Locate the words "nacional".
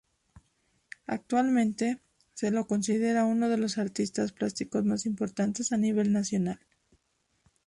6.11-6.59